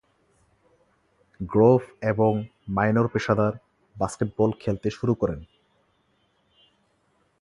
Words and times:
Grove 1.39 1.81
এবং 2.01 2.31
minor 2.67 3.07
পেশাদার 3.07 3.53
basketball 3.95 4.49
খেলতে 4.59 4.87
শুরু 4.89 5.13
করেন। 5.15 5.39